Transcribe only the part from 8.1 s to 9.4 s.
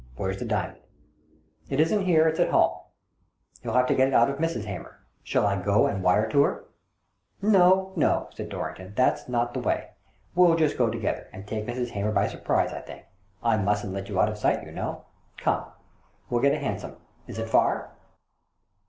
said Dorrington," that's